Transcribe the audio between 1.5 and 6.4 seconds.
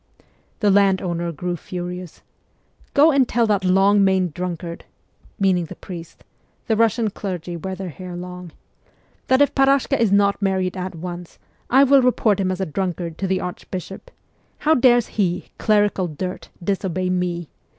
furious.' Go and tell that long maned drunkard' (meaning the priest;